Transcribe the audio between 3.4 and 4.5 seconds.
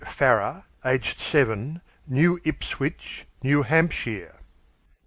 New Hampshire.)